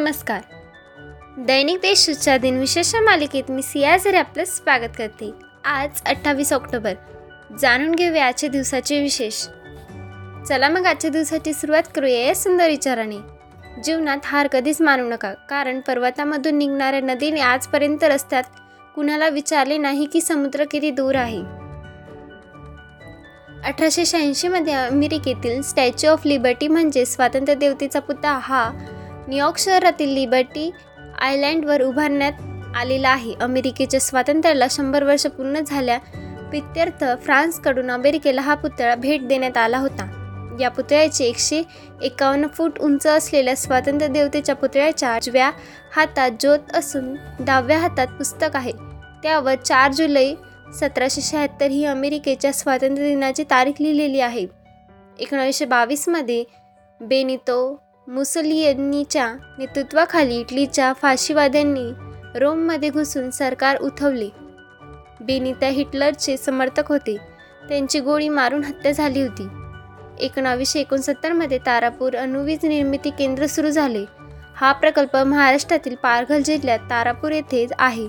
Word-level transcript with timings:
नमस्कार. 0.00 0.40
दैनिक 1.38 1.76
देशच्या 1.76 2.38
दिनविशेष 2.38 2.94
मालिकेत 2.94 3.50
मी 3.50 3.62
सिया 3.62 3.96
झरे 3.96 4.16
आपलं 4.16 4.44
स्वागत 4.44 4.88
करते. 4.98 5.30
आज 5.64 5.90
अठ्ठावीस 6.06 6.52
ऑक्टोबर. 6.52 6.92
जाणून 7.60 7.94
घेऊया 7.94 8.26
आजच्या 8.26 8.48
दिवसाचे 8.48 9.00
विशेष. 9.00 9.46
चला 10.48 10.68
मग 10.68 10.86
आजच्या 10.86 11.10
दिवसाची 11.10 11.52
सुरुवात 11.52 11.82
करूया 11.94 12.26
या 12.26 12.34
सुंदर 12.34 12.68
विचाराने. 12.68 13.16
जीवनात 13.84 14.18
हार 14.24 14.46
कधीच 14.46 14.80
मानू 14.80 15.10
नका 15.10 15.32
कारण 15.32 15.80
पर्वतामधून 15.80 16.54
निघणाऱ्या 16.54 17.00
नदीने 17.00 17.40
आजपर्यंत 17.40 18.04
रस्त्यात 18.04 18.44
कुणाला 18.94 19.28
विचारले 19.28 19.78
नाही 19.78 20.06
की 20.06 20.20
समुद्र 20.20 20.64
किती 20.70 20.90
दूर 20.90 21.14
आहे. 21.14 21.42
अठराशे 23.64 24.06
शहाऐंशीमध्ये 24.06 24.72
अमेरिकेतील 24.72 25.62
स्टॅच्यू 25.62 26.10
ऑफ 26.10 26.26
लिबर्टी 26.26 26.68
म्हणजे 26.68 27.04
स्वातंत्र्य 27.04 27.54
देवतेचा 27.54 28.00
पुतळा 28.00 28.38
हा 28.42 28.70
न्यूयॉर्क 29.30 29.58
शहरातील 29.58 30.08
लिबर्टी 30.08 30.70
आयलँडवर 31.18 31.82
उभारण्यात 31.82 32.76
आलेला 32.76 33.08
आहे. 33.08 33.34
अमेरिकेच्या 33.40 34.00
स्वातंत्र्याला 34.00 34.66
शंभर 34.70 35.04
वर्ष 35.04 35.26
पूर्ण 35.26 35.60
झाल्या 35.66 35.98
प्रित्यर्थ 36.50 37.04
फ्रान्सकडून 37.22 37.90
अमेरिकेला 37.90 38.40
हा 38.40 38.54
पुतळा 38.54 38.94
भेट 38.94 39.28
देण्यात 39.28 39.56
आला 39.56 39.78
होता. 39.78 40.06
या 40.60 40.68
पुतळ्याचे 40.68 41.24
एकशे 41.24 41.62
एकावन्न 42.02 42.46
फूट 42.46 42.78
उंच 42.78 43.06
असलेल्या 43.06 43.54
स्वातंत्र्य 43.56 44.08
देवतेच्या 44.08 44.54
पुतळ्याच्या 44.54 45.16
उजव्या 45.16 45.50
हातात 45.96 46.30
ज्योत 46.40 46.74
असून 46.74 47.14
डाव्या 47.40 47.78
हातात 47.78 48.06
पुस्तक 48.06 48.56
आहे. 48.56 48.72
त्यावर 49.22 49.54
चार 49.54 49.92
जुलै 49.92 50.32
सतराशे 50.80 51.20
शहात्तर 51.20 51.66
ही 51.66 51.84
अमेरिकेच्या 51.84 52.52
स्वातंत्र्य 52.52 53.08
दिनाची 53.08 53.44
तारीख 53.50 53.80
लिहिलेली 53.80 54.20
आहे. 54.20 54.46
एकोणावीसशे 55.18 55.64
बावीसमध्ये 55.64 56.44
बेनितो 57.00 57.82
मुसोलिनीच्या 58.10 59.34
नेतृत्वाखाली 59.58 60.36
इटलीच्या 60.36 60.92
फाशीवाद्यांनी 60.92 61.92
रोममध्ये 62.38 62.90
घुसून 62.90 63.30
सरकार 63.30 63.76
उठवले. 63.80 64.28
बेनिता 65.20 65.66
हिटलरचे 65.66 66.36
समर्थक 66.36 66.88
होते. 66.88 67.16
त्यांची 67.68 68.00
गोळी 68.00 68.28
मारून 68.28 68.64
हत्या 68.64 68.92
झाली 68.92 69.22
होती. 69.22 69.48
एकोणावीसशे 70.20 70.80
एकोणसत्तरमध्ये 70.80 71.58
तारापूर 71.58 72.16
अणुवीज 72.16 72.58
निर्मिती 72.64 73.10
केंद्र 73.10 73.46
सुरू 73.46 73.70
झाले. 73.70 74.04
हा 74.54 74.72
प्रकल्प 74.72 75.16
महाराष्ट्रातील 75.16 75.94
पारघर 75.94 76.38
जिल्ह्यात 76.38 76.78
तारापूर 76.78 77.32
येथे 77.32 77.66
आहे. 77.78 78.08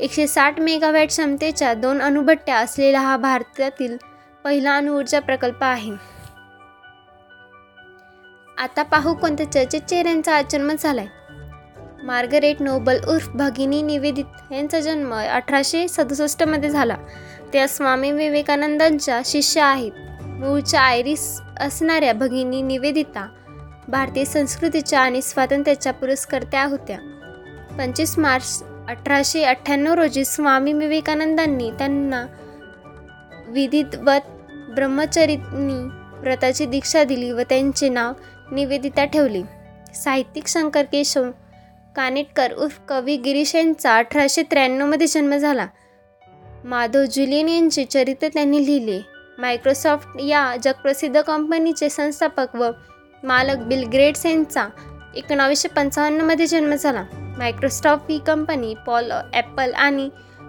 एकशे 0.00 0.26
साठ 0.26 0.60
मेगावॅट 0.60 1.08
क्षमतेच्या 1.08 1.74
दोन 1.74 2.02
अणुभट्ट्या 2.02 2.56
असलेला 2.56 3.00
हा 3.00 3.16
भारतातील 3.16 3.96
पहिला 4.44 4.76
अणुऊर्जा 4.76 5.20
प्रकल्प 5.20 5.64
आहे. 5.64 6.15
आता 8.58 8.82
पाहू 8.82 9.14
कोणत्या 9.14 9.52
चर्चित 9.52 9.80
चेहऱ्यांचा 9.80 10.34
आज 10.34 10.44
जन्म 10.52 10.72
झालाय. 10.78 11.06
मार्गरेट 12.02 12.62
नोबल 12.62 12.98
उर्फ 13.08 13.28
भगिनी 13.28 13.82
निवेदित 13.82 14.52
यांचा 14.52 14.80
जन्म 14.80 15.14
अठराशे 15.14 15.88
सदुसष्टमध्ये 15.88 16.70
झाला. 16.70 16.96
त्या 17.52 17.68
स्वामी 17.68 18.12
विवेकानंदांच्या 18.12 19.20
शिष्य 19.24 19.60
आहेत. 19.60 19.92
मूळच्या 20.22 20.80
आयरिस 20.80 21.40
असणाऱ्या 21.60 22.12
भगिनी 22.12 22.62
निवेदिता 22.62 23.26
भारतीय 23.88 24.24
संस्कृतीच्या 24.24 25.00
आणि 25.00 25.22
स्वातंत्र्याच्या 25.22 25.92
पुरस्कर्त्या 25.92 26.64
होत्या. 26.64 26.98
पंचवीस 27.78 28.18
मार्च 28.18 28.62
अठराशे 28.88 29.44
अठ्ठ्याण्णव 29.44 29.94
रोजी 29.94 30.24
स्वामी 30.24 30.72
विवेकानंदांनी 30.72 31.70
त्यांना 31.70 32.26
विधिवत 33.48 34.26
ब्रह्मचरिणी 34.74 36.06
व्रताची 36.20 36.66
दीक्षा 36.66 37.04
दिली 37.04 37.30
व 37.30 37.40
त्यांचे 37.48 37.88
नाव 37.88 38.12
निवेदिता 38.52 39.04
ठेवली. 39.04 39.42
साहित्यिक 39.94 40.48
शंकर 40.48 40.82
केशव 40.82 41.30
कानेटकर 41.96 42.52
उर्फ 42.52 42.80
कवी 42.88 43.16
गिरीश 43.16 43.54
यांचा 43.54 43.96
अठराशे 43.96 44.42
त्र्याण्णवमध्ये 44.42 45.06
जन्म 45.06 45.36
झाला. 45.36 45.66
माधव 46.64 47.04
जुलियन 47.04 47.48
यांचे 47.48 47.84
चरित्र 47.84 48.28
त्यांनी 48.28 48.66
लिहिले. 48.66 49.00
मायक्रोसॉफ्ट 49.38 50.20
या 50.20 50.56
जगप्रसिद्ध 50.62 51.20
कंपनीचे 51.20 51.88
संस्थापक 51.88 52.56
व 52.56 52.70
मालक 53.22 53.56
बिल 53.56 53.88
ग्रेट्स 53.88 54.26
यांचा 54.26 54.68
एकोणावीसशे 55.16 55.68
पंचावन्नमध्ये 55.68 56.46
जन्म 56.46 56.74
झाला. 56.74 57.04
मायक्रोसॉफ्ट 57.12 58.10
ही 58.10 58.18
कंपनी 58.18 58.74
पॉल 58.86 59.12
ॲपल 59.34 59.72
आणि 59.72 60.08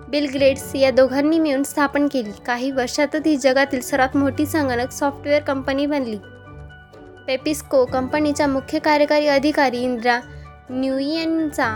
बिल 0.10 0.30
ग्रेट्स 0.34 0.76
या 0.76 0.92
दोघांनी 0.92 1.40
मिळून 1.40 1.64
स्थापन 1.64 2.08
केली. 2.08 2.32
काही 2.46 2.72
वर्षातच 2.72 3.22
ही 3.26 3.36
जगातील 3.38 3.82
सर्वात 3.82 4.18
मोठी 4.18 4.46
संगणक 4.46 4.92
सॉफ्टवेअर 4.92 5.42
कंपनी 5.42 5.86
बनली. 5.86 6.18
पेपिस्को 7.28 7.86
कंपनीच्या 7.86 8.48
मुख्य 8.48 8.80
कार्यकारी 8.80 9.28
अधिकारी 9.28 9.78
इंदिरा 9.78 10.20
न्यूयनचा 10.70 11.68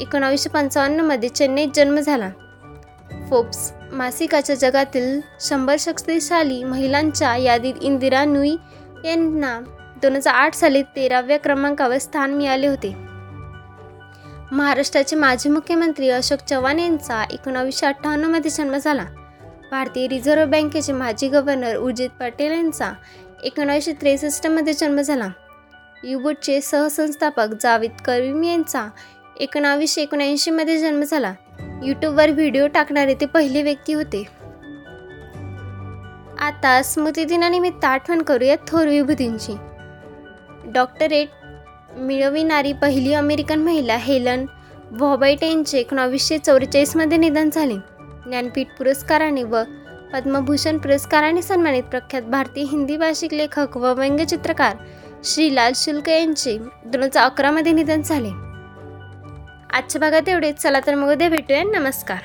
एकोणावीसशे 0.00 0.50
पंचावन्नमध्ये 0.50 1.28
चेन्नईत 1.28 1.68
जन्म 1.74 1.98
झाला. 2.00 2.28
फोब्स 3.30 3.72
मासिकाच्या 3.92 4.56
जगातील 4.56 5.20
शंभर 5.40 5.76
शक्तिशाली 5.78 6.62
महिलांच्या 6.64 7.36
यादीत 7.36 7.74
इंदिरा 7.82 8.24
नुई 8.24 8.56
यांना 9.04 9.58
दोन 10.02 10.16
हजार 10.16 10.34
आठ 10.34 10.54
साली 10.54 10.82
तेराव्या 10.96 11.38
क्रमांकावर 11.38 11.98
स्थान 11.98 12.34
मिळाले 12.34 12.66
होते. 12.66 12.94
महाराष्ट्राचे 14.52 15.16
माजी 15.16 15.48
मुख्यमंत्री 15.48 16.10
अशोक 16.10 16.38
चव्हाण 16.38 16.78
यांचा 16.78 17.24
एकोणावीसशे 17.30 17.86
अठ्ठावन्नमध्ये 17.86 18.50
जन्म 18.50 18.76
झाला. 18.76 19.04
भारतीय 19.70 20.06
रिझर्व्ह 20.08 20.44
बँकेचे 20.44 20.92
माजी 20.92 21.28
गव्हर्नर 21.28 21.76
उर्जित 21.76 22.10
पटेल 22.10 22.52
यांचा 22.52 22.92
एकोणावीसशे 23.44 23.92
त्रेसष्टमध्ये 23.92 24.72
जन्म 24.72 25.00
झाला. 25.00 25.28
युबोटचे 26.04 26.60
सहसंस्थापक 26.60 27.48
जावेद 27.62 27.90
करीम 28.04 28.44
यांचा 28.44 28.88
एकोणावीसशे 29.40 30.02
एकोणऐंशीमध्ये 30.02 30.78
जन्म 30.78 31.02
झाला. 31.02 31.34
यूट्यूबवर 31.84 32.30
व्हिडिओ 32.30 32.66
टाकणारे 32.66 33.14
ते 33.14 33.26
पहिले 33.26 33.62
व्यक्ती 33.62 33.92
होते. 33.92 34.24
आता 36.38 36.82
स्मृतिदिनानिमित्त 36.82 37.84
आठवण 37.84 38.22
करूया 38.22 38.56
थोर 38.68 38.86
विभूतींची. 38.86 39.56
डॉक्टरेट 40.64 41.28
मिळविणारी 41.96 42.72
पहिली 42.72 43.14
अमेरिकन 43.14 43.62
महिला 43.62 43.96
हेलन 43.96 44.46
व्हॉबाईट 44.90 45.44
यांचे 45.44 45.78
एकोणावीसशे 45.78 46.38
चौवेचाळीसमध्ये 46.38 47.18
निधन 47.18 47.50
झाले. 47.50 47.74
ज्ञानपीठ 48.26 48.66
पुरस्काराने 48.78 49.42
व 49.42 49.56
पद्मभूषण 50.12 50.78
पुरस्काराने 50.78 51.42
सन्मानित 51.42 51.82
प्रख्यात 51.82 52.22
भारतीय 52.22 52.64
हिंदी 52.64 52.96
भाषिक 52.96 53.34
लेखक 53.34 53.76
व 53.76 53.92
व्यंग्यचित्रकार 53.92 54.76
श्रीलाल 55.24 55.72
शुल्क 55.74 56.08
यांचे 56.08 56.58
दोन 56.86 57.02
हजार 57.02 57.24
अकरामध्ये 57.24 57.72
निधन 57.72 58.02
झाले. 58.02 58.30
आजच्या 59.76 60.00
भागात 60.00 60.28
एवढेच. 60.28 60.56
चला 60.56 60.80
तर 60.86 60.94
मग 60.94 61.12
उद्या 61.12 61.28
भेटूया. 61.28 61.62
नमस्कार. 61.62 62.18